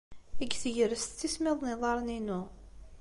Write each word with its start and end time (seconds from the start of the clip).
Deg 0.39 0.51
tegrest, 0.61 1.09
ttismiḍen 1.13 1.71
yiḍarren-inu. 1.71 2.41